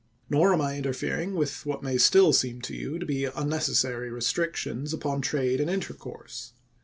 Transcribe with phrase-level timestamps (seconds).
[0.31, 4.55] Nor am I interfering with what may stiU seem to you to be necessary restric
[4.55, 6.53] tions upon trade and intercourse.